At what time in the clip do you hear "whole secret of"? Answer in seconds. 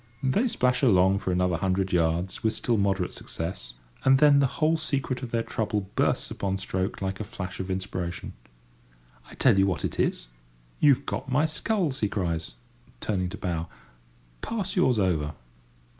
4.57-5.29